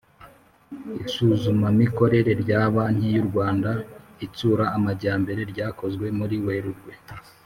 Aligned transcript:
Isuzumamikorere 1.07 2.31
rya 2.43 2.61
Banki 2.73 3.07
y 3.15 3.17
u 3.23 3.25
Rwanda 3.29 3.69
Itsura 4.25 4.65
Amajyambere 4.77 5.41
ryakozwe 5.51 6.05
muri 6.19 6.35
Werurwe 6.47 6.93